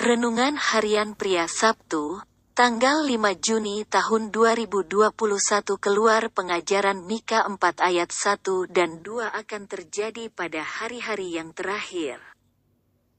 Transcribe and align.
Renungan 0.00 0.56
Harian 0.56 1.12
Pria 1.12 1.44
Sabtu, 1.44 2.24
tanggal 2.56 3.04
5 3.04 3.20
Juni 3.36 3.84
tahun 3.84 4.32
2021 4.32 5.12
keluar 5.76 6.32
pengajaran 6.32 7.04
Mika 7.04 7.44
4 7.44 7.60
ayat 7.84 8.08
1 8.08 8.64
dan 8.72 9.04
2 9.04 9.28
akan 9.28 9.62
terjadi 9.68 10.32
pada 10.32 10.64
hari-hari 10.64 11.36
yang 11.36 11.52
terakhir. 11.52 12.16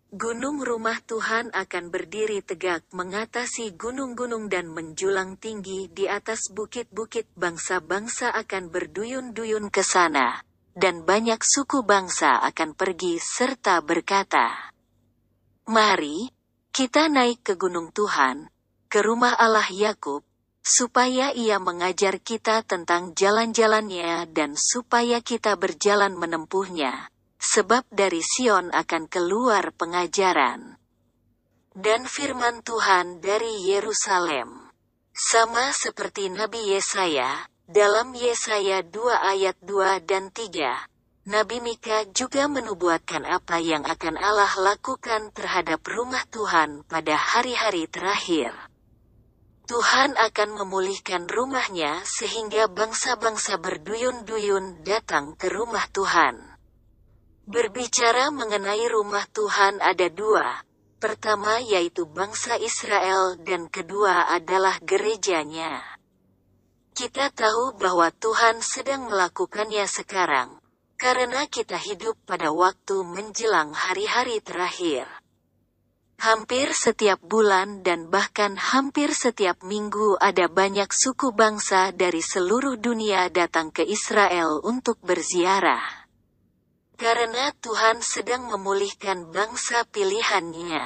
Gunung 0.09 0.65
rumah 0.65 0.97
Tuhan 1.05 1.53
akan 1.53 1.93
berdiri 1.93 2.41
tegak 2.41 2.81
mengatasi 2.97 3.77
gunung-gunung 3.77 4.49
dan 4.49 4.65
menjulang 4.65 5.37
tinggi 5.37 5.85
di 5.85 6.09
atas 6.09 6.49
bukit-bukit 6.49 7.29
bangsa-bangsa 7.37 8.33
akan 8.33 8.73
berduyun-duyun 8.73 9.69
ke 9.69 9.85
sana, 9.85 10.41
dan 10.73 11.05
banyak 11.05 11.45
suku 11.45 11.85
bangsa 11.85 12.41
akan 12.41 12.73
pergi 12.73 13.21
serta 13.21 13.85
berkata, 13.85 14.73
Mari, 15.69 16.40
kita 16.81 17.13
naik 17.13 17.45
ke 17.45 17.53
gunung 17.61 17.93
Tuhan, 17.93 18.49
ke 18.89 19.05
rumah 19.05 19.37
Allah 19.37 19.69
Yakub, 19.69 20.25
supaya 20.65 21.29
ia 21.29 21.61
mengajar 21.61 22.17
kita 22.17 22.65
tentang 22.65 23.13
jalan-jalannya 23.13 24.25
dan 24.33 24.57
supaya 24.57 25.21
kita 25.21 25.53
berjalan 25.61 26.17
menempuhnya 26.17 27.13
sebab 27.37 27.85
dari 27.93 28.25
Sion 28.25 28.73
akan 28.73 29.05
keluar 29.05 29.69
pengajaran. 29.77 30.81
Dan 31.69 32.09
firman 32.09 32.65
Tuhan 32.65 33.21
dari 33.21 33.61
Yerusalem. 33.69 34.73
Sama 35.13 35.69
seperti 35.77 36.33
Nabi 36.33 36.65
Yesaya, 36.73 37.45
dalam 37.69 38.17
Yesaya 38.17 38.81
2 38.81 39.21
ayat 39.21 39.53
2 39.61 40.01
dan 40.01 40.33
3, 40.33 40.90
Nabi 41.21 41.61
Mika 41.61 42.09
juga 42.17 42.49
menubuatkan 42.49 43.29
apa 43.29 43.61
yang 43.61 43.85
akan 43.85 44.17
Allah 44.17 44.49
lakukan 44.57 45.29
terhadap 45.37 45.85
rumah 45.85 46.25
Tuhan 46.33 46.81
pada 46.89 47.13
hari-hari 47.13 47.85
terakhir. 47.85 48.49
Tuhan 49.69 50.17
akan 50.17 50.49
memulihkan 50.57 51.29
rumahnya 51.29 52.01
sehingga 52.09 52.65
bangsa-bangsa 52.65 53.61
berduyun-duyun 53.61 54.81
datang 54.81 55.37
ke 55.37 55.53
rumah 55.53 55.85
Tuhan. 55.93 56.41
Berbicara 57.45 58.33
mengenai 58.33 58.89
rumah 58.89 59.29
Tuhan 59.29 59.77
ada 59.77 60.09
dua. 60.09 60.65
Pertama 60.97 61.61
yaitu 61.61 62.09
bangsa 62.09 62.57
Israel 62.57 63.37
dan 63.45 63.69
kedua 63.69 64.25
adalah 64.25 64.81
gerejanya. 64.81 65.85
Kita 66.97 67.29
tahu 67.29 67.77
bahwa 67.77 68.09
Tuhan 68.09 68.61
sedang 68.61 69.09
melakukannya 69.09 69.85
sekarang, 69.89 70.60
karena 71.01 71.49
kita 71.49 71.81
hidup 71.81 72.13
pada 72.29 72.53
waktu 72.53 73.01
menjelang 73.01 73.73
hari-hari 73.73 74.37
terakhir. 74.37 75.09
Hampir 76.21 76.77
setiap 76.77 77.17
bulan 77.25 77.81
dan 77.81 78.13
bahkan 78.13 78.53
hampir 78.53 79.09
setiap 79.09 79.65
minggu 79.65 80.21
ada 80.21 80.45
banyak 80.45 80.85
suku 80.93 81.33
bangsa 81.33 81.89
dari 81.89 82.21
seluruh 82.21 82.77
dunia 82.77 83.33
datang 83.33 83.73
ke 83.73 83.81
Israel 83.81 84.61
untuk 84.61 85.01
berziarah. 85.01 86.05
Karena 87.01 87.49
Tuhan 87.57 88.05
sedang 88.05 88.45
memulihkan 88.53 89.33
bangsa 89.33 89.81
pilihannya. 89.89 90.85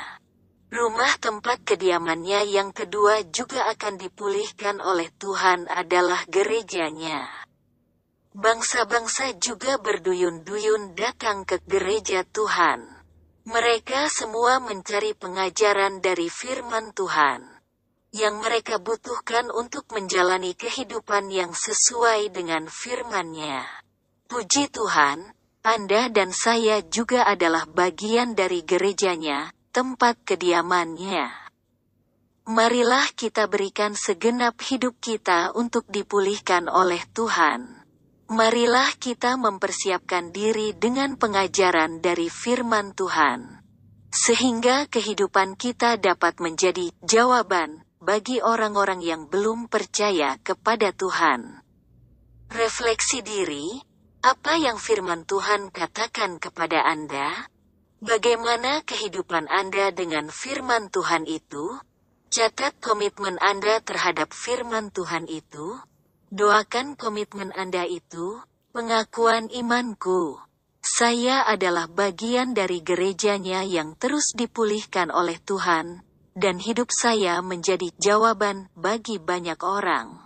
Rumah 0.72 1.14
tempat 1.20 1.68
kediamannya 1.68 2.56
yang 2.56 2.72
kedua 2.72 3.28
juga 3.28 3.68
akan 3.68 4.00
dipulihkan 4.00 4.80
oleh 4.80 5.12
Tuhan 5.20 5.68
adalah 5.68 6.24
gerejanya. 6.32 7.45
Bangsa-bangsa 8.36 9.40
juga 9.40 9.80
berduyun-duyun 9.80 10.92
datang 10.92 11.48
ke 11.48 11.64
gereja 11.64 12.28
Tuhan. 12.28 12.84
Mereka 13.48 14.12
semua 14.12 14.60
mencari 14.60 15.16
pengajaran 15.16 16.04
dari 16.04 16.28
firman 16.28 16.92
Tuhan. 16.92 17.48
Yang 18.12 18.36
mereka 18.44 18.76
butuhkan 18.84 19.48
untuk 19.56 19.88
menjalani 19.96 20.52
kehidupan 20.52 21.32
yang 21.32 21.56
sesuai 21.56 22.36
dengan 22.36 22.68
firman-Nya. 22.68 23.64
Puji 24.28 24.68
Tuhan, 24.68 25.32
anda 25.64 26.12
dan 26.12 26.36
saya 26.36 26.84
juga 26.84 27.24
adalah 27.24 27.64
bagian 27.64 28.36
dari 28.36 28.68
gerejanya, 28.68 29.56
tempat 29.72 30.20
kediamannya. 30.28 31.32
Marilah 32.52 33.08
kita 33.16 33.48
berikan 33.48 33.96
segenap 33.96 34.60
hidup 34.60 35.00
kita 35.00 35.56
untuk 35.56 35.88
dipulihkan 35.88 36.68
oleh 36.68 37.00
Tuhan. 37.16 37.85
Marilah 38.26 38.90
kita 38.98 39.38
mempersiapkan 39.38 40.34
diri 40.34 40.74
dengan 40.74 41.14
pengajaran 41.14 42.02
dari 42.02 42.26
firman 42.26 42.98
Tuhan. 42.98 43.62
Sehingga 44.10 44.90
kehidupan 44.90 45.54
kita 45.54 46.02
dapat 46.02 46.42
menjadi 46.42 46.90
jawaban 47.06 47.86
bagi 48.02 48.42
orang-orang 48.42 49.06
yang 49.06 49.30
belum 49.30 49.70
percaya 49.70 50.42
kepada 50.42 50.90
Tuhan. 50.90 51.62
Refleksi 52.50 53.22
diri, 53.22 53.78
apa 54.26 54.58
yang 54.58 54.82
firman 54.82 55.30
Tuhan 55.30 55.70
katakan 55.70 56.42
kepada 56.42 56.82
Anda? 56.82 57.46
Bagaimana 58.02 58.82
kehidupan 58.82 59.46
Anda 59.54 59.94
dengan 59.94 60.34
firman 60.34 60.90
Tuhan 60.90 61.30
itu? 61.30 61.78
Catat 62.34 62.74
komitmen 62.82 63.38
Anda 63.38 63.86
terhadap 63.86 64.34
firman 64.34 64.90
Tuhan 64.90 65.30
itu. 65.30 65.78
Doakan 66.34 66.98
komitmen 66.98 67.54
Anda 67.54 67.86
itu, 67.86 68.42
pengakuan 68.74 69.54
imanku. 69.54 70.42
Saya 70.82 71.46
adalah 71.46 71.86
bagian 71.86 72.58
dari 72.58 72.82
gerejanya 72.82 73.62
yang 73.62 73.94
terus 73.98 74.34
dipulihkan 74.34 75.14
oleh 75.14 75.38
Tuhan, 75.42 76.02
dan 76.34 76.58
hidup 76.58 76.90
saya 76.90 77.42
menjadi 77.46 77.94
jawaban 78.02 78.70
bagi 78.74 79.22
banyak 79.22 79.62
orang. 79.62 80.25